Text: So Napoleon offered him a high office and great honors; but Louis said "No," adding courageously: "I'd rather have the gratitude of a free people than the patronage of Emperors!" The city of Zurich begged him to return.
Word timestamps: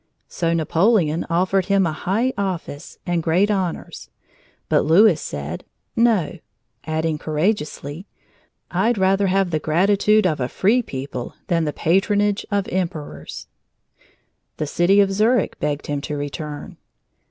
So 0.27 0.51
Napoleon 0.51 1.27
offered 1.29 1.67
him 1.67 1.85
a 1.85 1.91
high 1.91 2.33
office 2.35 2.97
and 3.05 3.21
great 3.21 3.51
honors; 3.51 4.09
but 4.67 4.83
Louis 4.83 5.21
said 5.21 5.63
"No," 5.95 6.39
adding 6.85 7.19
courageously: 7.19 8.07
"I'd 8.71 8.97
rather 8.97 9.27
have 9.27 9.51
the 9.51 9.59
gratitude 9.59 10.25
of 10.25 10.39
a 10.39 10.49
free 10.49 10.81
people 10.81 11.35
than 11.49 11.65
the 11.65 11.71
patronage 11.71 12.47
of 12.49 12.67
Emperors!" 12.69 13.45
The 14.57 14.65
city 14.65 15.01
of 15.01 15.11
Zurich 15.11 15.59
begged 15.59 15.85
him 15.85 16.01
to 16.01 16.17
return. 16.17 16.77